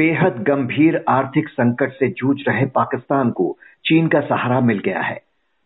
बेहद 0.00 0.44
गंभीर 0.48 1.04
आर्थिक 1.08 1.48
संकट 1.48 1.92
से 1.92 2.08
जूझ 2.08 2.36
रहे 2.48 2.66
पाकिस्तान 2.66 3.30
को 3.30 3.58
चीन 3.84 4.08
का 4.08 4.20
सहारा 4.20 4.60
मिल 4.60 4.78
गया 4.78 5.00
है। 5.00 5.22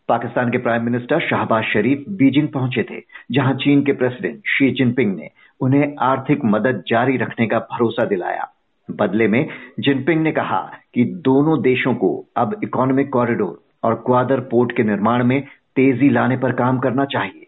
पाकिस्तान 0.09 0.51
के 0.51 0.57
prime 0.57 0.83
minister 0.83 1.19
Shahbaz 1.19 1.63
Sharif 1.63 2.05
Beijing 2.09 2.47
पहुँचे 2.47 2.83
थे, 2.83 3.01
जहाँ 3.31 3.53
चीन 3.53 3.83
के 3.83 3.93
प्रेसिडेंट 3.93 4.41
शी 4.47 4.71
जिनपिंग 4.71 5.15
ने 5.15 5.29
उन्हें 5.61 5.95
आर्थिक 5.99 6.45
मदद 6.45 6.83
जारी 6.87 7.17
रखने 7.17 7.47
का 7.47 7.59
भरोसा 7.59 8.05
दिलाया। 8.05 8.51
बदले 8.91 9.27
में, 9.27 9.49
जिनपिंग 9.79 10.21
ने 10.21 10.31
कहा 10.31 10.71
कि 10.93 11.05
दोनों 11.05 11.61
देशों 11.61 11.95
को 11.95 12.25
अब 12.37 12.59
इकोनॉमिक 12.63 13.09
कॉरिडोर 13.09 13.63
और 13.83 13.95
क्वादर 13.95 14.39
पोर्ट 14.39 14.77
के 14.77 14.83
निर्माण 14.83 15.23
में 15.23 15.41
तेज़ी 15.75 16.09
लाने 16.09 16.37
पर 16.37 16.51
काम 16.51 16.79
करना 16.79 17.05
चाहिए। 17.05 17.47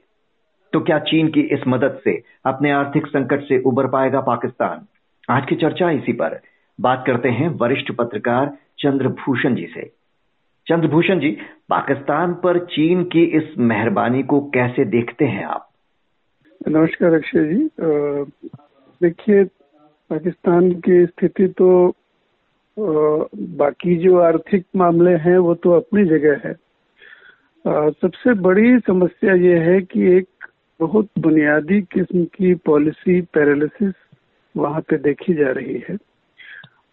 तो 0.74 0.80
क्या 0.80 1.00
चीन 1.00 1.28
की 1.28 1.42
इस 1.42 1.60
मदद 1.68 2.02
से 2.04 2.24
अपने 2.46 2.72
आर्थिक 2.72 3.08
संकट 3.08 3.42
से 3.42 3.62
उबर 3.62 3.88
पाएगा 3.88 4.22
पाकिस्तान? 4.22 4.88
आज 5.30 5.46
की 5.46 5.56
चर्चा 5.56 5.90
इसी 5.90 6.14
पर। 6.14 6.42
बात 6.80 7.04
करते 7.08 7.30
हैं 7.30 7.48
वरिष्ठ 7.50 7.92
पत्रकार 7.92 8.58
चंद्रभूषण 8.80 9.56
जी 9.56 9.66
से। 9.66 9.92
चंद्रभूषण 10.68 11.20
जी, 11.20 11.30
पाकिस्तान 11.70 12.34
पर 12.34 12.60
चीन 12.66 13.04
की 13.04 13.24
इस 13.38 13.58
मेहरबानी 13.58 14.24
को 14.24 14.40
कैसे 14.54 14.86
देखते 14.86 15.26
हैं 15.26 15.46
आप? 15.46 15.70
नमस्कार 16.68 17.14
अक्षय 17.14 17.46
जी। 17.46 17.70
देखिए, 19.02 19.44
पाकिस्तान 20.10 20.72
की 20.80 21.06
स्थिति 21.06 21.48
तो 21.48 21.94
बाकी 22.78 23.96
जो 23.96 24.18
आर्थिक 24.20 24.66
मामले 24.76 25.16
हैं, 25.18 25.38
वो 25.38 25.54
तो 25.56 25.72
अपनी 25.72 26.06
जगह 26.06 26.42
है। 26.46 26.54
सबसे 27.92 28.34
बड़ी 28.34 28.80
समस्या 28.80 29.34
ये 29.34 29.58
है 29.60 29.80
कि 29.82 30.02
एक 30.18 30.28
बहुत 30.80 31.08
बुनियादी 31.20 31.82
किस्म 31.82 32.24
की 32.26 32.54
पॉलिसी 32.56 33.22
पैरालिसिस 33.22 33.94
वहाँ 34.58 34.82
पे 34.82 34.98
देखी 34.98 35.34
जा 35.34 35.52
रही 35.52 35.84
है। 35.90 35.98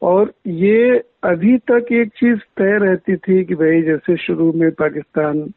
और 0.03 0.33
ये 0.47 1.03
अभी 1.23 1.59
तक 1.59 1.87
एक 1.93 2.09
चीज़ 2.09 2.39
तय 2.57 2.79
रहती 2.79 3.17
थी 3.17 3.45
कि 3.45 3.55
भाई 3.55 3.83
जैसे 3.83 4.17
शुरू 4.17 4.53
में 4.53 4.71
पाकिस्तान 4.71 5.53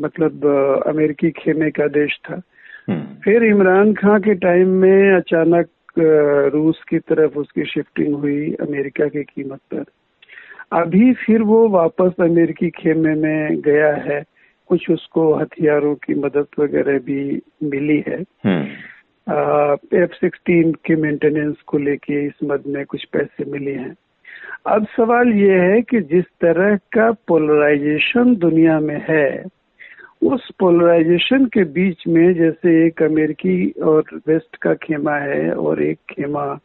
मतलब 0.00 0.46
अमेरिकी 0.86 1.30
खेमे 1.30 1.70
का 1.70 1.86
देश 1.86 2.20
था। 2.24 2.42
हम्म। 2.88 3.00
फिर 3.24 3.44
इमरान 3.44 3.94
खान 3.94 4.20
के 4.20 4.34
टाइम 4.34 4.68
में 4.68 5.12
अचानक 5.12 5.66
रूस 6.54 6.82
की 6.88 6.98
तरफ़ 6.98 7.38
उसकी 7.38 7.64
शिफ्टिंग 7.64 8.14
हुई 8.14 8.52
अमेरिका 8.52 9.06
की 9.06 9.22
कीमत 9.22 9.58
पर। 9.74 9.84
अभी 10.72 11.12
फिर 11.12 11.42
वो 11.42 11.68
वापस 11.68 12.10
अमेरिकी 12.20 12.70
खेमे 12.70 13.14
में 13.14 13.60
गया 13.60 13.94
है। 13.94 14.24
कुछ 14.66 14.90
उसको 14.90 15.34
हथियारों 15.34 15.94
की 15.94 16.14
मदद 16.14 16.46
वगैरह 16.58 16.98
भी 16.98 17.42
मिली 17.62 18.04
है। 18.08 18.24
एफ़ 19.94 20.12
सिक्सटीन 20.12 20.72
के 20.72 20.96
मेंटेनेंस 20.96 21.56
को 21.66 21.78
लेके 21.78 22.24
इस 22.26 22.44
मद 22.44 22.64
में 22.66 22.84
कुछ 22.86 23.04
पैसे 23.04 23.44
मिले 23.44 23.74
हैं। 23.74 23.94
अब 24.66 24.86
सवाल 24.86 25.32
ये 25.32 25.58
है 25.60 25.80
कि 25.82 26.00
जिस 26.00 26.24
तरह 26.40 26.76
का 26.76 27.10
पोलराइजेशन 27.28 28.34
दुनिया 28.36 28.78
में 28.80 29.00
है, 29.08 29.44
उस 30.22 30.50
पोलराइजेशन 30.58 31.44
के 31.46 31.64
बीच 31.64 32.06
में 32.08 32.34
जैसे 32.34 32.86
एक 32.86 33.02
अमेरिकी 33.02 33.70
और 33.70 34.04
वेस्ट 34.28 34.56
का 34.56 34.74
खेमा 34.74 35.16
है 35.16 35.52
और 35.52 35.82
एक 35.82 35.98
खेमा 36.10 36.58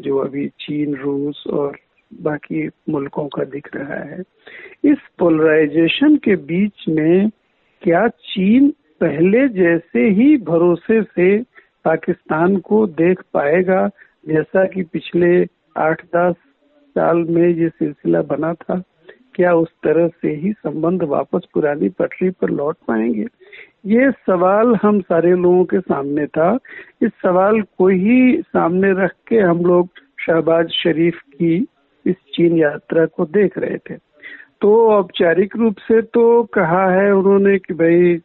जो 0.00 0.18
अभी 0.18 0.46
चीन, 0.48 0.94
रूस 0.94 1.44
और 1.46 1.76
बाकी 2.12 2.68
मुल्कों 2.90 3.26
का 3.28 3.44
दिख 3.44 3.68
रहा 3.76 3.98
है, 4.04 4.22
इस 4.84 4.98
पोलराइजेशन 5.18 6.16
के 6.16 6.36
बीच 6.36 6.88
में 6.88 7.30
क्या 7.82 8.08
चीन 8.08 8.68
पहले 9.00 9.48
जैसे 9.48 10.08
ही 10.08 10.36
भरोसे 10.36 11.02
से 11.02 11.36
पाकिस्तान 11.84 12.56
को 12.56 12.86
देख 12.86 13.20
पाएगा, 13.34 13.88
जैसा 14.28 14.64
कि 14.64 14.82
पिछले 14.82 15.46
आठ 15.76 16.02
दस 16.16 16.34
साल 16.96 17.16
में 17.16 17.48
ये 17.48 17.68
सिलसिला 17.68 18.22
बना 18.22 18.54
था। 18.54 18.82
क्या 19.34 19.54
उस 19.54 19.68
तरह 19.68 20.08
से 20.08 20.28
ही 20.28 20.52
संबंध 20.52 21.02
वापस 21.02 21.40
पुरानी 21.54 21.88
पटरी 21.88 22.30
पर 22.30 22.50
लौट 22.50 22.76
पाएँगे? 22.88 23.26
ये 23.86 24.10
सवाल 24.10 24.74
हम 24.82 25.00
सारे 25.00 25.30
लोगों 25.30 25.64
के 25.64 25.80
सामने 25.80 26.26
था। 26.26 26.58
इस 27.02 27.10
सवाल 27.22 27.60
को 27.60 27.88
ही 27.88 28.42
सामने 28.42 28.92
रख 29.04 29.12
के 29.28 29.38
हम 29.38 29.58
लोग 29.58 29.88
शहबाज 30.26 30.68
शरीफ 30.68 31.18
की 31.18 31.66
इस 32.06 32.16
चीन 32.34 32.56
यात्रा 32.58 33.06
को 33.06 33.24
देख 33.24 33.58
रहे 33.58 33.78
थे। 33.78 33.94
तो 34.60 34.90
औपचारिक 34.90 35.56
रूप 35.56 35.76
से 35.78 36.02
तो 36.02 36.42
कहा 36.42 36.90
है 36.90 37.12
उन्होंने 37.12 37.58
कि 37.58 37.74
भाई 37.74 38.16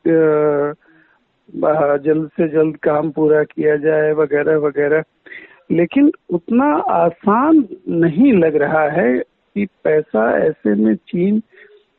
जल्द 1.54 2.30
से 2.30 2.48
जल्द 2.48 2.76
काम 2.78 3.10
पूरा 3.12 3.44
किया 3.44 3.76
जाए 3.78 4.12
वगैरह 4.14 4.58
वगैरह 4.58 5.04
लेकिन 5.72 6.12
उतना 6.30 6.66
आसान 6.90 7.68
नहीं 7.90 8.34
लग 8.34 8.56
रहा 8.56 8.84
है 8.92 9.18
कि 9.20 9.66
पैसा 9.84 10.32
ऐसे 10.38 10.76
में 10.76 10.96
चीन 10.96 11.42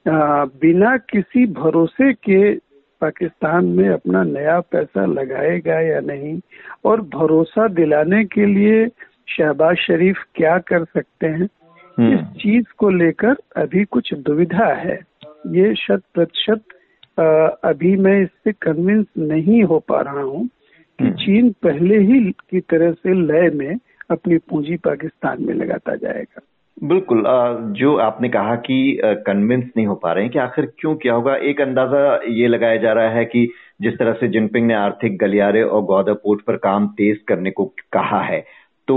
बिना 0.06 0.96
किसी 1.10 1.46
भरोसे 1.52 2.12
के 2.12 2.54
पाकिस्तान 3.02 3.66
में 3.66 3.88
अपना 3.88 4.22
नया 4.22 4.58
पैसा 4.60 5.04
लगाएगा 5.04 5.80
या 5.80 6.00
नहीं 6.00 6.38
और 6.84 7.00
भरोसा 7.00 7.68
दिलाने 7.68 8.24
के 8.24 8.46
लिए 8.46 8.86
शहबाज 9.28 9.76
शरीफ 9.76 10.24
क्या 10.34 10.58
कर 10.58 10.84
सकते 10.84 11.26
हैं 11.26 11.48
हम्म। 11.98 12.14
इस 12.14 12.20
चीज़ 12.42 12.66
को 12.78 12.88
लेकर 12.88 13.36
अभी 13.56 13.84
कुछ 13.84 14.12
दुविधा 14.14 14.66
है 14.74 14.98
ये 15.46 15.74
शत 15.74 16.02
प्रतिशत 16.14 16.62
अभी 17.64 17.96
मैं 17.98 18.20
इससे 18.22 18.52
कन्विंस 18.62 19.06
नहीं 19.18 19.62
हो 19.62 19.78
पा 19.88 20.00
रहा 20.00 20.22
हूँ 20.22 20.46
कि 20.46 21.04
हम्म। 21.04 21.14
चीन 21.14 21.50
पहले 21.62 21.98
ही 22.02 22.20
की 22.30 22.60
तरह 22.60 22.92
से 22.92 23.14
लय 23.22 23.50
में 23.54 23.78
अपनी 24.10 24.38
पूंजी 24.40 24.76
पाकिस्तान 24.76 25.42
में 25.42 25.54
लगाता 25.54 25.94
जाएगा 25.96 26.42
बिल्कुल 26.82 27.22
जो 27.76 27.96
आपने 27.96 28.28
कहा 28.28 28.54
कि 28.56 28.76
कन्विंस 29.26 29.64
नहीं 29.76 29.86
हो 29.86 29.94
पा 29.94 30.12
रहे 30.12 30.24
हैं 30.24 30.32
कि 30.32 30.38
आखिर 30.38 30.66
क्यों 30.78 30.94
क्या 30.96 31.14
होगा 31.14 31.34
एक 31.44 31.60
अंदाज़ा 31.60 32.18
ये 32.30 32.48
लगाया 32.48 32.76
जा 32.76 32.92
रहा 32.92 33.08
है 33.08 33.24
कि 33.24 33.46
जिस 33.82 33.98
तरह 33.98 34.12
से 34.12 34.28
जिनपिंग 34.28 34.66
ने 34.66 34.74
आर्थिक 34.74 35.18
गलियारे 35.18 35.62
और 35.62 35.82
गौदा 35.82 36.12
पोर्ट 36.22 36.42
पर 36.42 36.56
काम 36.58 36.86
तेज 36.96 37.18
करने 37.28 37.50
को 37.50 37.64
कहा 37.92 38.22
है 38.22 38.40
तो 38.88 38.96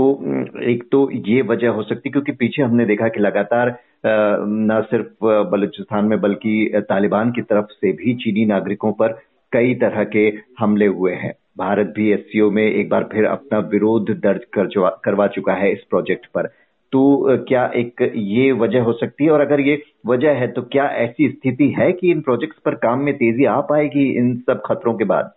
एक 0.64 0.84
तो 0.92 1.08
ये 1.28 1.42
वजह 1.42 1.68
हो 1.68 1.82
सकती 1.82 2.10
क्योंकि 2.10 2.32
पीछे 2.32 2.62
हमने 2.62 2.86
देखा 2.86 3.08
कि 3.08 3.20
लगातार 3.20 3.76
न 4.06 4.80
सिर्फ़ 4.90 5.24
बलूचिस्तान 5.50 6.04
में, 6.04 6.20
बल्कि 6.20 6.82
तालिबान 6.88 7.30
की 7.32 7.42
तरफ़ 7.42 7.66
से 7.66 7.92
भी 7.92 8.14
चीनी 8.14 8.44
नागरिकों 8.46 8.92
पर 8.92 9.18
कई 9.52 9.74
तरह 9.74 10.04
के 10.06 10.26
हमले 10.58 10.86
हुए 10.86 11.12
हैं। 11.14 11.32
भारत 11.58 11.92
भी 11.96 12.10
एस 12.12 12.30
में 12.52 12.62
एक 12.62 12.88
बार 12.88 13.08
फिर 13.12 13.24
अपना 13.24 13.58
विरोध 13.72 14.10
दर्ज 14.22 14.44
कर 14.58 14.68
करवा 15.04 15.26
चुका 15.26 15.52
है 15.52 15.72
इस 15.72 15.82
प्रोजेक्ट 15.90 16.26
पर। 16.26 16.46
तो 16.92 17.36
क्या 17.48 17.64
एक 17.76 18.02
ये 18.16 18.50
वजह 18.52 18.82
हो 18.82 18.92
सकती 18.92 19.24
है? 19.24 19.30
और 19.30 19.40
अगर 19.40 19.60
ये 19.60 19.82
वजह 20.06 20.32
है 20.32 20.46
तो 20.48 20.62
क्या 20.62 20.84
ऐसी 20.98 21.28
स्थिति 21.28 21.68
है 21.78 21.90
कि 21.92 22.10
इन 22.10 22.20
प्रोजेक्ट्स 22.20 22.58
पर 22.58 22.74
काम 22.74 23.00
में 23.00 23.14
तेज़ी 23.14 23.44
आ 23.44 23.60
पाएगी 23.60 24.04
इन 24.18 24.36
सब 24.36 24.62
खतरों 24.66 24.94
के 24.94 25.04
बाद? 25.04 25.32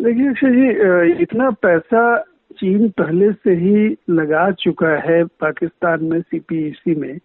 देखिए 0.00 0.50
जी 0.50 1.22
इतना 1.22 1.50
पैसा 1.62 2.18
चीन 2.58 2.88
पहले 2.90 3.32
से 3.32 3.54
ही 3.54 3.96
लगा 4.10 4.50
चुका 4.50 4.96
है 5.00 5.22
पाकिस्तान 5.24 6.04
में, 6.04 6.20
सीपीईसी 6.20 6.94
में। 6.94 7.18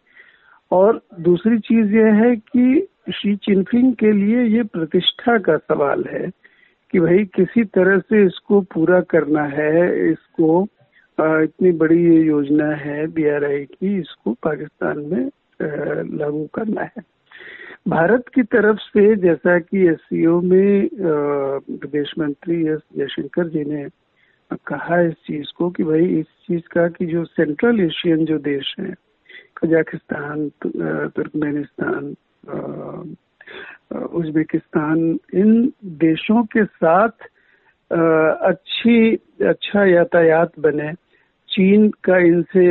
और 0.72 1.02
दूसरी 1.20 1.58
चीज़ 1.60 1.96
ये 1.96 2.10
है 2.18 2.36
कि 2.36 2.88
शी 3.14 3.36
चिनफिंग 3.46 3.94
के 3.96 4.12
लिए 4.12 4.44
ये 4.58 4.64
प्रतिष्ठा 4.74 5.38
का 5.38 5.58
सवाल 5.58 6.04
है 6.12 6.30
कि 6.94 7.00
भाई 7.00 7.24
किसी 7.36 7.64
तरह 7.76 8.00
से 8.00 8.26
इसको 8.26 8.62
पूरा 8.74 9.00
करना 9.12 9.44
है, 9.44 10.12
इसको 10.12 10.68
इतनी 11.18 11.72
बड़ी 11.72 12.04
ये 12.04 12.22
योजना 12.22 12.70
है 12.76 13.06
बीआरआई 13.08 13.64
की, 13.66 14.00
इसको 14.00 14.34
पाकिस्तान 14.44 15.00
में 15.12 15.30
लागू 16.18 16.46
करना 16.56 16.82
है। 16.82 17.04
भारत 17.88 18.28
की 18.36 18.44
तरफ़ 18.46 18.78
से 18.80 19.16
जैसा 19.18 19.58
कि 19.60 19.88
एस 19.90 20.08
में 20.12 20.90
विदेश 21.72 22.14
मंत्री 22.20 22.66
एस 22.68 22.80
जयशंकर 22.98 23.48
जी 23.50 23.64
ने 23.66 23.88
कहा 24.68 25.02
इस 25.02 25.14
चीज़ 25.28 25.54
को 25.58 25.70
कि 25.70 25.84
भाई 25.84 26.06
इस 26.20 26.26
चीज़ 26.48 26.68
का 26.74 26.88
कि 26.90 27.06
जो 27.06 27.24
सेंट्रल 27.26 27.80
एशियन 27.82 28.26
जो 28.26 28.38
देश 28.40 28.76
हैं 28.80 28.94
कजाकिस्तान 29.62 30.50
तुर्कमेनिस्तान 31.16 32.16
उज्बेकिस्तान, 33.92 35.00
इन 35.34 35.72
देशों 36.02 36.44
के 36.44 36.64
साथ 36.66 37.28
अच्छी 37.92 39.16
अच्छा 39.46 39.86
यातायात 39.86 40.52
बने। 40.60 40.92
चीन 41.50 41.90
का 42.04 42.18
इनसे 42.18 42.66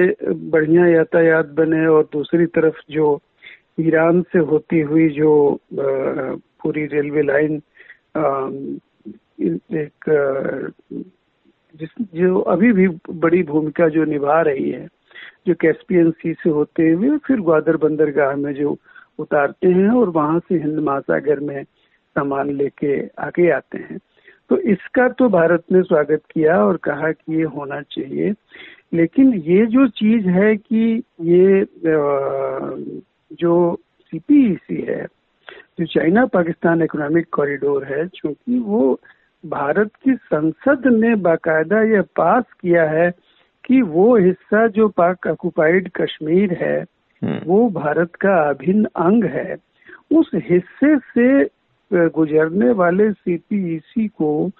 बढ़िया 0.51 0.87
यातायात 0.87 1.47
बने 1.53 1.87
और 1.87 2.09
दूसरी 2.13 2.47
तरफ़ 2.47 2.81
जो 2.91 3.21
ईरान 3.81 4.23
से 4.23 4.39
होती 4.39 4.81
हुई 4.81 5.09
जो 5.09 5.33
पूरी 5.75 6.85
रेलवे 6.87 7.23
लाइन 7.23 7.61
एक 9.77 10.09
जिस, 11.75 11.89
जो 12.15 12.41
अभी 12.41 12.73
भी 12.73 12.89
बड़ी 13.11 13.43
भूमिका 13.43 13.89
जो 13.89 14.05
निभा 14.05 14.41
रही 14.43 14.71
है 14.71 14.89
जो 15.47 15.55
कैस्पियन 15.55 16.11
सी 16.11 16.33
से 16.33 16.51
होते 16.51 16.91
हुए 16.91 17.17
फिर 17.19 17.41
ग्वादर 17.41 17.77
बंदरगाह 17.77 18.35
में 18.37 18.53
जो 18.55 18.77
उतारते 19.19 19.69
हैं 19.69 19.89
और 19.89 20.09
वहाँ 20.09 20.39
से 20.39 20.55
हिंद 20.55 20.79
महासागर 20.79 21.41
में 21.41 21.63
सामान 22.17 22.51
लेके 22.51 23.07
आगे 23.19 23.51
आते 23.51 23.79
हैं। 23.79 23.99
तो 24.51 24.59
इसका 24.59 25.09
तो 25.09 25.29
भारत 25.29 25.65
ने 25.73 25.83
स्वागत 25.83 26.23
किया 26.31 26.65
और 26.65 26.77
कहा 26.77 27.13
कि 27.13 27.37
ये 27.37 27.43
होना 27.43 27.81
चाहिए। 27.83 28.35
लेकिन 28.95 29.35
ये 29.35 29.67
जो 29.67 29.87
चीज़ 29.89 30.29
है 30.29 30.57
कि 30.57 31.03
ये 31.21 31.65
जो 33.33 33.81
सीपीईसी 34.01 34.81
है, 34.83 35.07
जो 35.79 35.87
चाइना 35.87 36.27
पाकिस्तान 36.27 36.83
इकोनॉमिक 36.83 37.27
कॉरिडोर 37.33 37.85
है 37.85 38.09
क्योंकि 38.15 38.59
वो 38.59 39.01
भारत 39.47 39.91
की 40.05 40.15
संसद 40.15 40.87
ने 40.87 41.15
बाकायदा 41.15 41.83
यह 41.83 42.03
पास 42.17 42.45
किया 42.61 42.85
है 42.91 43.11
कि 43.71 43.83
वो 43.83 44.17
हिस्सा 44.17 44.67
जो 44.67 44.89
पाक 44.89 45.27
ऑक्युपाइड 45.27 45.89
कश्मीर 45.89 46.53
है 46.53 46.85
हम्म। 47.25 47.41
वो 47.47 47.69
भारत 47.71 48.15
का 48.15 48.49
अभिन्न 48.51 48.85
अंग 48.85 49.25
है। 49.25 49.57
उस 50.13 50.31
हिस्से 50.35 50.99
से 50.99 51.45
गुजरने 52.09 52.71
वाले 52.71 53.13
सीपीईसी 53.13 54.09
को 54.09 54.51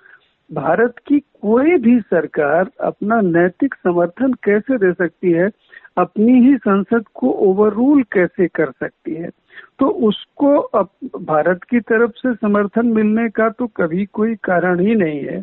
भारत 0.53 0.95
की 1.07 1.21
कोई 1.21 1.77
भी 1.77 2.01
सरकार 2.01 2.71
अपना 2.81 3.21
नैतिक 3.21 3.75
समर्थन 3.75 4.33
कैसे 4.33 4.79
दे 4.79 4.93
सकती 4.93 5.33
है? 5.33 5.51
अपनी 5.99 6.33
ही 6.33 6.57
संसद 6.57 7.05
को 7.15 7.31
ओवर 7.31 7.73
रूल 7.73 8.03
कैसे 8.03 8.49
कर 8.49 8.71
सकती 8.71 9.15
है? 9.15 9.31
तो 9.79 9.87
उसको 9.89 10.59
अब 10.59 10.89
भारत 11.21 11.63
की 11.63 11.81
तरफ़ 11.81 12.11
से 12.11 12.35
समर्थन 12.35 12.87
मिलने 12.87 13.29
का 13.29 13.49
तो 13.49 13.67
कभी 13.67 14.07
कोई 14.07 14.35
कारण 14.35 14.81
ही 14.81 14.95
नहीं 14.95 15.21
है। 15.21 15.41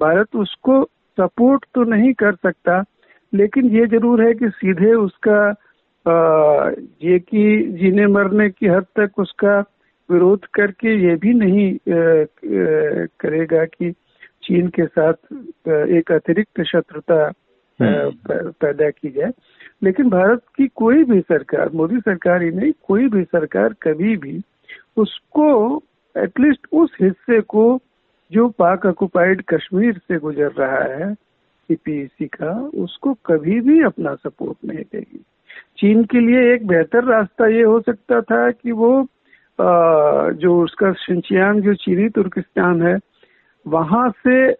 भारत 0.00 0.28
उसको 0.36 0.84
सपोर्ट 1.20 1.64
तो 1.74 1.84
नहीं 1.84 2.12
कर 2.12 2.34
सकता 2.34 2.84
लेकिन 3.32 3.70
ये 3.70 3.86
ज़रूर 3.86 4.22
है 4.22 4.32
कि 4.34 4.48
सीधे 4.50 4.92
उसका 4.96 5.40
आ, 6.06 6.70
ये 7.02 7.18
कि 7.18 7.44
जीने 7.72 8.06
मरने 8.06 8.48
की 8.50 8.66
हद 8.66 8.86
तक 8.96 9.18
उसका 9.18 9.58
विरोध 10.08 10.46
करके 10.54 10.94
ये 11.04 11.16
भी 11.16 11.32
नहीं 11.34 11.72
आ, 11.74 12.26
करेगा 13.20 13.64
कि 13.66 13.90
चीन 14.42 14.68
के 14.68 14.86
साथ 14.86 15.32
एक 15.90 16.12
अतिरिक्त 16.12 16.62
शत्रुता 16.62 17.24
हम्म। 17.80 18.50
पैदा 18.60 18.90
की 18.90 19.10
जाए 19.10 19.32
लेकिन 19.82 20.08
भारत 20.10 20.42
की 20.56 20.66
कोई 20.74 21.04
भी 21.04 21.20
सरकार 21.20 21.70
मोदी 21.74 21.98
सरकार 22.00 22.42
ही 22.42 22.50
नहीं 22.50 22.72
कोई 22.82 23.08
भी 23.08 23.22
सरकार 23.24 23.74
कभी 23.82 24.16
भी 24.16 24.40
उसको 24.96 25.50
एटलीस्ट 26.16 26.66
उस 26.72 26.96
हिस्से 27.00 27.40
को 27.48 27.66
जो 28.30 28.48
पाक 28.58 28.86
ऑक्युपाइड 28.86 29.42
कश्मीर 29.48 29.98
से 29.98 30.18
गुजर 30.18 30.52
रहा 30.52 30.82
है 30.94 31.14
सीपीसी 31.68 32.26
का 32.26 32.52
उसको 32.82 33.12
कभी 33.26 33.60
भी 33.60 33.80
अपना 33.84 34.14
सपोर्ट 34.14 34.56
नहीं 34.64 34.84
देगी 34.92 35.24
चीन 35.78 36.04
के 36.04 36.20
लिए 36.20 36.52
एक 36.54 36.66
बेहतर 36.66 37.04
रास्ता 37.04 37.46
ये 37.46 37.62
हो 37.62 37.80
सकता 37.80 38.20
था 38.20 38.50
कि 38.50 38.72
वो 38.72 38.92
आ, 39.58 40.30
जो 40.30 40.60
उसका 40.62 40.92
शिंचियांग 40.92 41.62
जो 41.62 41.74
चीनी 41.74 42.08
तुर्किस्तान 42.08 42.82
है 42.82 42.98
वहाँ 43.66 44.08
से 44.26 44.52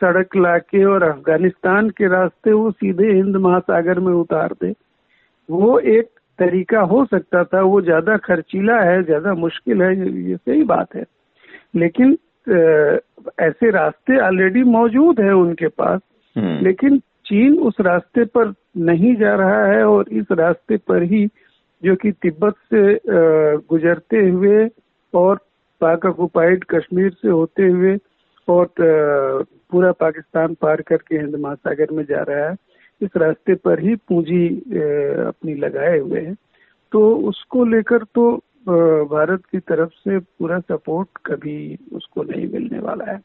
सड़क 0.00 0.36
लाके 0.36 0.84
और 0.84 1.02
अफ़गानिस्तान 1.02 1.88
के 1.90 2.08
रास्ते 2.08 2.52
वो 2.52 2.70
सीधे 2.70 3.12
हिंद 3.12 3.36
महासागर 3.36 4.00
में 4.00 4.12
उतार 4.12 4.52
दे 4.62 4.72
वो 5.48 5.78
एक 5.78 6.08
तरीका 6.38 6.80
हो 6.92 7.04
सकता 7.04 7.42
था 7.44 7.60
वो 7.62 7.80
ज़्यादा 7.82 8.16
खर्चीला 8.16 8.80
है 8.82 9.02
ज़्यादा 9.02 9.34
मुश्किल 9.34 9.82
है 9.82 9.96
ये 10.28 10.36
सही 10.36 10.62
बात 10.64 10.94
है 10.96 11.04
लेकिन 11.76 12.16
ऐसे 13.40 13.70
रास्ते 13.70 14.18
ऑलरेडी 14.20 14.62
मौजूद 14.62 15.20
है 15.20 15.32
उनके 15.34 15.68
पास। 15.68 16.00
लेकिन 16.38 16.98
चीन 16.98 17.58
उस 17.58 17.74
रास्ते 17.80 18.24
पर 18.24 18.52
नहीं 18.76 19.14
जा 19.16 19.34
रहा 19.34 19.64
है 19.66 19.84
और 19.84 20.08
इस 20.08 20.26
रास्ते 20.32 20.76
पर 20.76 21.02
ही 21.02 21.26
जो 21.82 21.96
कि 21.96 22.12
तिब्बत 22.12 22.54
से 22.74 22.98
गुजरते 23.68 24.28
हुए 24.28 24.68
और 25.14 25.38
पाक 25.80 26.06
ऑक्युपाइड 26.06 26.64
कश्मीर 26.64 27.10
से 27.12 27.28
होते 27.28 27.62
हुए 27.62 27.96
और 28.48 28.68
पूरा 29.70 29.92
पाकिस्तान 29.92 30.54
पार 30.54 30.80
करके 30.80 31.16
हिंद 31.16 31.34
महासागर 31.34 31.90
में 31.90 32.04
जा 32.04 32.22
रहा 32.22 32.48
है 32.48 32.56
इस 33.00 33.10
रास्ते 33.16 33.54
पर 33.54 33.80
ही 33.80 33.94
पूंजी 34.08 34.48
अपनी 35.26 35.54
लगाए 35.54 35.98
हुए 35.98 36.20
हैं। 36.20 36.36
तो 36.92 37.16
उसको 37.16 37.64
लेकर 37.64 38.04
तो 38.14 38.30
भारत 39.04 39.42
की 39.52 39.58
तरफ़ 39.58 39.90
से 39.90 40.18
पूरा 40.18 40.58
सपोर्ट 40.60 41.08
कभी 41.26 41.78
उसको 41.92 42.22
नहीं 42.22 42.48
मिलने 42.52 42.78
वाला 42.78 43.12
है। 43.12 43.20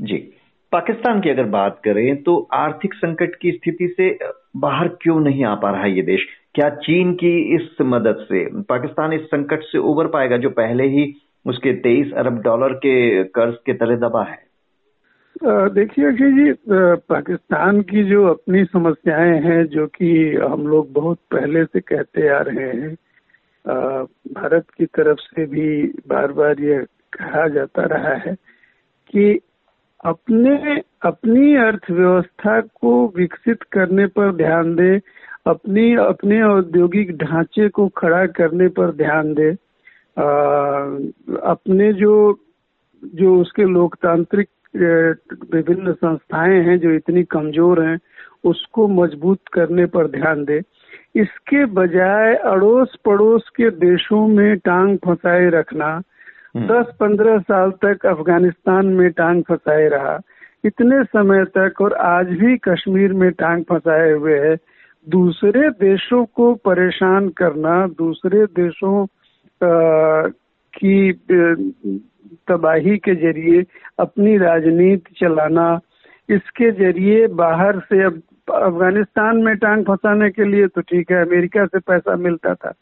जी। 0.00 0.32
पाकिस्तान 0.72 1.20
की 1.20 1.30
अगर 1.30 1.44
बात 1.44 1.80
करें 1.84 2.22
तो 2.22 2.36
आर्थिक 2.52 2.94
संकट 2.94 3.34
की 3.34 3.52
स्थिति 3.52 3.88
से 3.96 4.18
बाहर 4.56 4.88
क्यों 5.02 5.18
नहीं 5.20 5.44
आ 5.44 5.54
पा 5.54 5.70
रहा 5.70 5.82
है 5.82 5.92
ये 5.92 6.02
देश? 6.02 6.26
क्या 6.54 6.68
चीन 6.70 7.12
की 7.14 7.54
इस 7.54 7.76
मदद 7.82 8.16
से, 8.28 8.44
पाकिस्तान 8.62 9.12
इस 9.12 9.22
संकट 9.22 9.62
से 9.62 9.78
उबर 9.78 10.06
पाएगा 10.06 10.36
जो 10.36 10.50
पहले 10.50 10.84
ही 10.88 11.12
उसके 11.46 11.72
तेईस 11.72 12.12
अरब 12.12 12.42
डॉलर 12.42 12.72
के 12.74 13.24
कर्ज 13.24 13.54
के 13.66 13.72
तले 13.72 13.96
दबा 13.96 14.22
है? 14.22 14.46
देखिए 15.44 16.06
अक्षय 16.06 16.32
जी 16.32 16.52
पाकिस्तान 17.08 17.80
की 17.82 18.04
जो 18.04 18.24
अपनी 18.26 18.64
समस्याएँ 18.64 19.40
हैं, 19.40 19.64
जो 19.66 19.86
कि 19.86 20.10
हम 20.34 20.66
लोग 20.66 20.92
बहुत 20.92 21.18
पहले 21.30 21.64
से 21.64 21.80
कहते 21.80 22.28
आ 22.28 22.40
रहे 22.40 22.66
हैं 22.66 22.94
भारत 24.34 24.66
की 24.78 24.86
तरफ़ 24.86 25.18
से 25.18 25.46
भी 25.46 25.82
बार 26.08 26.32
बार 26.32 26.60
ये 26.60 26.78
कहा 27.12 27.48
जाता 27.48 27.82
रहा 27.82 28.14
है 28.14 28.34
कि 29.10 29.40
अपने 30.04 30.80
अपनी 31.02 31.54
अर्थव्यवस्था 31.56 32.60
को 32.60 32.90
विकसित 33.16 33.62
करने 33.62 34.06
पर 34.06 34.32
ध्यान 34.36 34.74
दे 34.74 35.00
अपनी 35.46 35.94
अपने 35.94 36.42
औद्योगिक 36.42 37.16
ढांचे 37.16 37.68
को 37.68 37.88
खड़ा 37.88 38.26
करने 38.26 38.68
पर 38.68 38.92
ध्यान 38.92 39.34
दे 39.34 39.50
आ, 39.50 40.24
अपने 41.52 41.92
जो 41.92 42.14
जो 43.04 43.40
उसके 43.40 43.64
लोकतांत्रिक 43.64 44.48
विभिन्न 45.54 45.92
संस्थाएँ 45.92 46.60
हैं 46.60 46.78
जो 46.78 46.90
इतनी 46.90 47.22
कमज़ोर 47.24 47.82
हैं 47.82 47.98
उसको 48.44 48.88
मज़बूत 48.88 49.40
करने 49.52 49.86
पर 49.86 50.08
ध्यान 50.10 50.44
दे 50.44 50.60
इसके 51.16 51.64
बजाय 51.64 52.34
अड़ोस 52.34 52.96
पड़ोस 53.04 53.48
के 53.56 53.70
देशों 53.70 54.26
में 54.28 54.56
टांग 54.58 54.98
फंसाए 54.98 55.48
रखना। 55.50 56.02
दस 56.54 56.86
पंद्रह 57.00 57.38
साल 57.38 57.70
तक 57.84 58.06
अफ़गानिस्तान 58.06 58.86
में 58.86 59.10
टांग 59.10 59.42
फंसाए 59.42 59.88
रहा। 59.88 60.18
इतने 60.64 61.02
समय 61.04 61.44
तक 61.56 61.80
और 61.80 61.92
आज 61.92 62.26
भी 62.26 62.56
कश्मीर 62.56 63.12
में 63.12 63.30
टांग 63.32 63.64
फंसाए 63.64 64.12
हुए 64.12 64.38
है। 64.38 64.56
दूसरे 65.06 65.68
देशों 65.70 66.24
को 66.24 66.54
परेशान 66.54 67.28
करना 67.28 67.86
दूसरे 67.98 68.44
देशों 68.46 69.02
आ, 69.60 70.28
की 70.74 71.12
तबाही 72.48 72.96
के 72.96 73.14
ज़रिए 73.14 73.64
अपनी 73.98 74.36
राजनीति 74.38 75.14
चलाना 75.20 75.80
इसके 76.28 76.70
ज़रिए 76.70 77.26
बाहर 77.26 77.78
से 77.80 78.02
अफ़गानिस्तान 78.04 79.36
में 79.36 79.56
टांग 79.56 79.84
फंसाने 79.84 80.30
के 80.30 80.44
लिए 80.44 80.66
तो 80.66 80.80
ठीक 80.80 81.10
है 81.12 81.22
अमेरिका 81.22 81.66
से 81.66 81.78
पैसा 81.78 82.16
मिलता 82.16 82.54
था। 82.54 82.72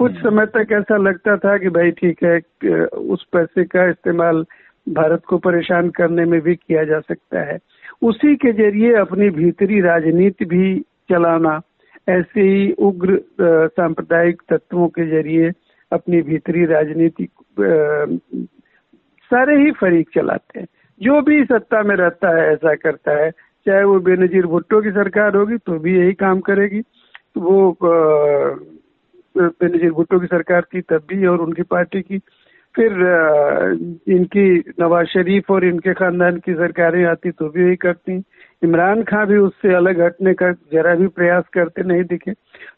कुछ 0.00 0.12
हम्म। 0.12 0.22
समय 0.22 0.46
तक 0.46 0.72
ऐसा 0.72 0.96
लगता 0.96 1.36
था 1.36 1.56
कि 1.58 1.68
भाई 1.68 1.90
ठीक 1.90 2.22
है 2.24 2.84
उस 3.14 3.24
पैसे 3.32 3.64
का 3.64 3.88
इस्तेमाल 3.88 4.44
भारत 4.86 5.24
को 5.28 5.38
परेशान 5.38 5.88
करने 5.90 6.24
में 6.24 6.40
भी 6.40 6.54
किया 6.54 6.84
जा 6.84 7.00
सकता 7.00 7.40
है। 7.40 7.58
उसी 8.02 8.36
के 8.36 8.52
ज़रिए 8.52 8.94
अपनी 8.96 9.28
भीतरी 9.30 9.80
राजनीति 9.80 10.44
भी 10.44 10.78
चलाना 11.10 11.60
ऐसे 12.08 12.40
ही 12.40 12.72
उग्र 12.78 13.18
सांप्रदायिक 13.76 14.42
तत्वों 14.48 14.88
के 14.88 15.06
ज़रिए 15.06 15.50
अपनी 15.92 16.22
भीतरी 16.22 16.64
राजनीति 16.66 17.28
सारे 19.30 19.56
ही 19.62 19.70
फरीक 19.80 20.08
चलाते 20.14 20.60
हैं। 20.60 20.66
जो 21.00 21.20
भी 21.22 21.44
सत्ता 21.44 21.82
में 21.82 21.94
रहता 21.96 22.36
है 22.36 22.52
ऐसा 22.52 22.74
करता 22.74 23.16
है। 23.22 23.30
चाहे 23.66 23.84
वो 23.84 23.98
बेनजीर 24.00 24.46
भुट्टो 24.46 24.80
की 24.82 24.90
सरकार 24.90 25.36
होगी 25.36 25.56
तो 25.66 25.78
भी 25.78 25.98
यही 25.98 26.12
काम 26.24 26.40
करेगी। 26.40 26.80
वो 27.36 27.76
बेनजीर 29.34 29.90
भुट्टो 29.92 30.18
की 30.20 30.26
सरकार 30.26 30.64
थी, 30.64 30.80
तब 30.80 31.02
भी 31.08 31.26
और 31.26 31.40
उनकी 31.40 31.62
पार्टी 31.62 32.02
की। 32.02 32.18
फिर 32.74 32.92
इनकी 34.08 34.58
नवाज़ 34.80 35.06
शरीफ 35.06 35.50
और 35.50 35.64
इनके 35.64 35.92
खानदान 35.94 36.36
की 36.36 36.54
सरकारें 36.54 37.04
आती 37.04 37.30
तो 37.30 37.48
भी 37.48 37.64
यही 37.64 37.76
करती। 37.76 38.16
इमरान 38.62 39.02
खान 39.02 39.26
भी 39.26 39.36
उससे 39.36 39.74
अलग 39.74 40.00
हटने 40.00 40.34
का 40.34 40.50
जरा 40.72 40.94
भी 40.94 41.06
प्रयास 41.08 41.44
करते 41.52 41.82
नहीं 41.82 42.04
दिखे। 42.04 42.32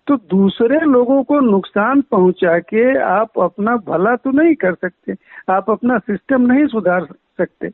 तो 0.06 0.16
दूसरे 0.30 0.80
लोगों 0.80 1.22
को 1.22 1.40
नुकसान 1.40 2.00
पहुँचा 2.10 2.58
के 2.58 2.98
आप 3.00 3.40
अपना 3.40 3.76
भला 3.88 4.14
तो 4.16 4.30
नहीं 4.32 4.54
कर 4.54 4.74
सकते, 4.74 5.14
आप 5.50 5.70
अपना 5.70 5.98
सिस्टम 5.98 6.52
नहीं 6.52 6.66
सुधार 6.66 7.06
सकते। 7.38 7.70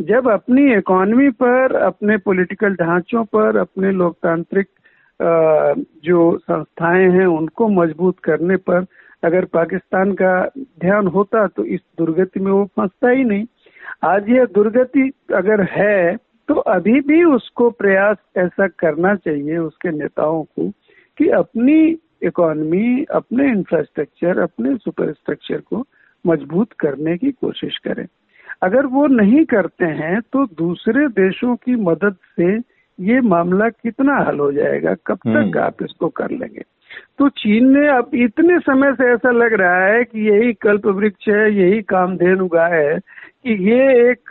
जब 0.00 0.28
अपनी 0.30 0.72
इकोनॉमी 0.74 1.28
पर, 1.32 1.76
अपने 1.76 2.16
पॉलिटिकल 2.16 2.74
ढांचों 2.74 3.24
पर, 3.24 3.56
अपने 3.56 3.90
लोकतांत्रिक 3.92 4.68
जो 5.22 6.36
संस्थाएँ 6.38 7.08
हैं, 7.10 7.26
उनको 7.26 7.68
मज़बूत 7.70 8.18
करने 8.18 8.56
पर 8.58 8.84
अगर 9.22 9.44
पाकिस्तान 9.44 10.12
का 10.12 10.34
ध्यान 10.80 11.06
होता 11.06 11.46
तो 11.46 11.64
इस 11.66 11.80
दुर्गति 11.98 12.40
में 12.40 12.50
वो 12.52 12.64
फंसता 12.76 13.10
ही 13.10 13.24
नहीं। 13.24 13.44
आज 14.04 14.28
यह 14.28 14.44
दुर्गति 14.54 15.10
अगर 15.34 15.62
है 15.70 16.16
तो 16.48 16.54
अभी 16.54 17.00
भी 17.00 17.22
उसको 17.24 17.70
प्रयास 17.72 18.16
ऐसा 18.36 18.66
करना 18.78 19.14
चाहिए 19.16 19.58
उसके 19.58 19.90
नेताओं 19.90 20.42
को 20.44 20.68
कि 21.18 21.28
अपनी 21.30 21.78
इकोनॉमी, 22.22 23.04
अपने 23.10 23.48
इंफ्रास्ट्रक्चर 23.50 24.38
अपने 24.38 24.74
सुपर 24.76 25.12
स्ट्रक्चर 25.12 25.60
को 25.60 25.84
मज़बूत 26.24 26.72
करने 26.72 27.16
की 27.18 27.30
कोशिश 27.32 27.78
करें। 27.78 28.06
अगर 28.62 28.86
वो 28.86 29.06
नहीं 29.06 29.44
करते 29.44 29.84
हैं 29.84 30.20
तो 30.32 30.44
दूसरे 30.56 31.06
देशों 31.14 31.54
की 31.56 31.76
मदद 31.82 32.16
से 32.36 32.58
ये 33.02 33.20
मामला 33.20 33.68
कितना 33.68 34.16
हल 34.16 34.38
हो 34.38 34.52
जाएगा? 34.52 34.94
कब 35.06 35.16
तक 35.16 35.26
हम्म। 35.26 35.58
आप 35.58 35.82
इसको 35.82 36.08
कर 36.08 36.30
लेंगे? 36.30 36.62
तो 37.18 37.28
चीन 37.28 37.78
ने 37.78 37.88
अब 37.88 38.10
इतने 38.14 38.58
समय 38.58 38.92
से 38.92 39.12
ऐसा 39.12 39.30
लग 39.30 39.52
रहा 39.52 39.84
है 39.84 40.04
कि 40.04 40.28
यही 40.30 40.52
कल्प 40.52 40.86
वृक्ष 40.86 41.28
है 41.28 41.52
यही 41.54 41.82
कामधेनु 41.82 42.46
गाय 42.46 42.84
है 42.84 42.98
कि 43.46 43.70
ये 43.70 44.10
एक 44.10 44.30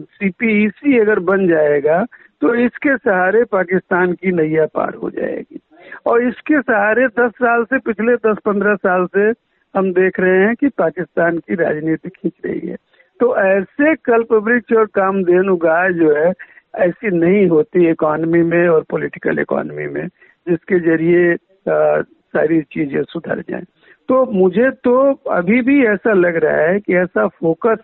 सीपीईसी 0.00 0.98
अगर 0.98 1.18
बन 1.18 1.48
जाएगा 1.48 2.04
तो 2.40 2.54
इसके 2.54 2.96
सहारे 2.96 3.44
पाकिस्तान 3.44 4.12
की 4.12 4.32
नैया 4.32 4.66
पार 4.66 4.94
हो 4.94 5.10
जाएगी। 5.10 5.60
और 6.06 6.22
इसके 6.22 6.60
सहारे 6.60 7.06
दस 7.06 7.30
साल 7.30 7.64
से 7.64 7.78
पिछले 7.78 8.14
दस 8.14 8.36
पंद्रह 8.44 8.74
साल 8.74 9.06
से 9.06 9.28
हम 9.74 9.92
देख 9.92 10.20
रहे 10.20 10.46
हैं 10.46 10.54
कि 10.54 10.68
पाकिस्तान 10.68 11.38
की 11.38 11.54
राजनीति 11.54 12.08
खींच 12.08 12.32
रही 12.46 12.68
है। 12.68 12.76
तो 13.20 13.36
ऐसे 13.36 13.94
कल्प 13.94 14.32
वृक्ष 14.32 14.72
और 14.76 14.86
कामधेनु 14.86 15.56
गाय 15.56 15.92
जो 15.92 16.14
है 16.16 16.32
ऐसी 16.74 17.10
नहीं 17.10 17.46
होती 17.48 17.88
इकोनॉमी 17.90 18.42
में 18.42 18.68
और 18.68 18.84
पॉलिटिकल 18.90 19.38
इकोनॉमी 19.38 19.86
में, 19.86 20.06
जिसके 20.46 20.78
ज़रिए 20.80 21.36
सारी 21.66 22.60
चीज़ें 22.62 23.02
सुधर 23.02 23.40
जाएँ। 23.50 23.64
तो 24.08 24.24
मुझे 24.32 24.70
तो 24.84 24.96
अभी 25.30 25.60
भी 25.62 25.84
ऐसा 25.86 26.12
लग 26.12 26.36
रहा 26.36 26.66
है 26.68 26.78
कि 26.80 26.96
ऐसा 26.96 27.26
फोकस 27.40 27.78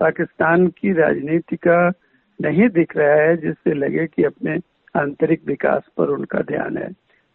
पाकिस्तान 0.00 0.66
की 0.68 0.92
राजनीति 0.92 1.56
का 1.56 1.88
नहीं 2.40 2.68
दिख 2.68 2.96
रहा 2.96 3.14
है, 3.14 3.36
जिससे 3.36 3.74
लगे 3.74 4.06
कि 4.06 4.24
अपने 4.24 4.58
आंतरिक 4.94 5.40
विकास 5.46 5.82
पर 5.98 6.08
उनका 6.08 6.40
ध्यान 6.40 6.76
है। 6.76 6.90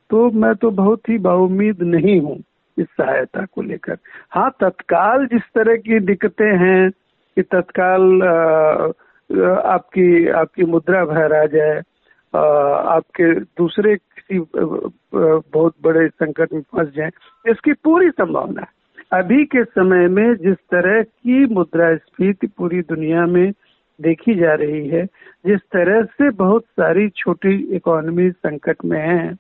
तो 0.10 0.30
मैं 0.32 0.54
तो 0.56 0.72
बहुत 0.72 1.10
ही 1.10 1.18
बाउमीद 1.20 1.82
नहीं 1.84 2.20
हूँ 2.22 2.38
इस 2.78 2.88
सहायता 2.98 3.46
को 3.46 3.62
लेकर। 3.62 3.98
हाँ 4.32 4.50
तत्काल 4.62 5.26
जिस 5.26 5.42
तरह 5.56 5.76
की 5.78 6.00
दिक्कतें 6.00 6.58
हैं 6.58 6.90
कि 6.90 7.42
तत्काल 7.44 8.22
आपकी 9.30 10.28
आपकी 10.30 10.64
मुद्रा 10.66 11.04
भर 11.06 11.34
आ 11.36 11.46
जाए 11.54 11.82
आपके 12.34 13.34
दूसरे 13.34 13.96
किसी 13.96 14.40
बहुत 14.54 15.74
बड़े 15.84 16.08
संकट 16.10 16.54
में 16.54 16.62
फंस 16.62 16.88
जाए, 16.96 17.10
इसकी 17.46 17.74
पूरी 17.74 18.10
संभावना 18.10 18.62
है। 18.62 18.76
अभी 19.14 19.44
के 19.46 19.64
समय 19.64 20.08
में 20.08 20.36
जिस 20.36 20.56
तरह 20.72 21.02
की 21.02 21.46
मुद्रास्फीति 21.54 22.48
पूरी 22.48 22.82
दुनिया 22.84 23.26
में 23.26 23.52
देखी 24.00 24.36
जा 24.36 24.54
रही 24.54 24.88
है, 24.88 25.06
जिस 25.46 25.60
तरह 25.74 26.02
से 26.04 26.30
बहुत 26.38 26.64
सारी 26.72 27.08
छोटी 27.18 27.56
इकोनॉमी 27.76 28.30
संकट 28.32 28.86
में 28.86 29.00
है, 29.00 29.36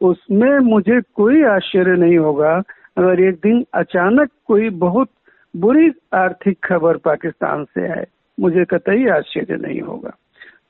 उसमें 0.00 0.58
मुझे 0.64 1.00
कोई 1.16 1.42
आश्चर्य 1.50 1.96
नहीं 1.96 2.18
होगा 2.18 2.54
अगर 2.98 3.20
एक 3.20 3.34
दिन 3.42 3.64
अचानक 3.74 4.30
कोई 4.46 4.68
बहुत 4.80 5.08
बुरी 5.54 5.90
आर्थिक 6.14 6.58
खबर 6.64 6.96
पाकिस्तान 7.04 7.64
से 7.64 7.88
आए। 7.90 8.06
मुझे 8.42 8.64
कतई 8.64 9.08
आश्चर्य 9.08 9.56
नहीं 9.56 9.80
होगा। 9.80 10.10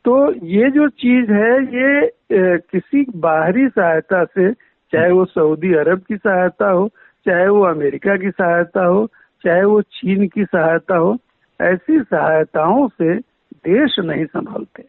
तो 0.04 0.34
ये 0.46 0.70
जो 0.70 0.88
चीज़ 0.88 1.32
है, 1.32 1.64
ये 1.64 2.10
किसी 2.58 3.06
बाहरी 3.16 3.68
सहायता 3.68 4.24
से, 4.24 4.52
चाहे 4.92 5.10
वो 5.10 5.24
सऊदी 5.24 5.74
अरब 5.74 5.98
की 5.98 6.16
सहायता 6.16 6.70
हो, 6.70 6.88
चाहे 7.26 7.48
वो 7.48 7.62
अमेरिका 7.62 8.16
की 8.16 8.30
सहायता 8.30 8.84
हो, 8.84 9.06
चाहे 9.44 9.64
वो 9.64 9.82
चीन 9.82 10.28
की 10.28 10.44
सहायता 10.44 10.96
हो, 10.96 11.18
ऐसी 11.60 12.00
सहायताओं 12.00 12.88
से 12.88 13.18
देश 13.54 13.98
नहीं 13.98 14.24
संभालते। 14.24 14.84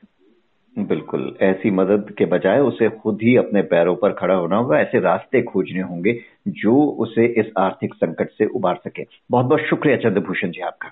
बिल्कुल। 0.80 1.36
ऐसी 1.42 1.72
मदद 1.72 2.16
के 2.18 2.26
बजाय 2.26 2.60
उसे 2.60 2.90
खुद 2.90 3.20
ही 3.24 3.38
अपने 3.38 3.62
पैरों 3.62 3.96
पर 3.96 4.12
खड़ा 4.12 4.36
होना 4.36 4.58
होगा, 4.58 4.80
ऐसे 4.80 5.00
रास्ते 5.00 5.42
खोजने 5.42 5.82
होंगे 5.82 6.20
जो 6.48 6.86
उसे 6.86 7.26
इस 7.26 7.46
आर्थिक 7.58 7.94
संकट 7.94 8.30
से 8.30 8.46
उबार 8.46 8.76
सके। 8.76 9.06
बहुत 9.32 9.46
बहुत 9.46 9.62
शुक्रिया 9.62 9.98
चंद्रभूषण 9.98 10.50
जी 10.50 10.62
आपका। 10.62 10.90